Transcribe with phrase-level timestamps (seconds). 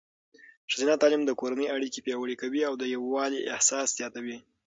[0.71, 4.37] ښځینه تعلیم د کورنۍ اړیکې پیاوړې کوي او د یووالي احساس زیاتوي.